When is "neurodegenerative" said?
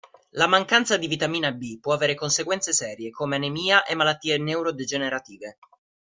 4.39-5.59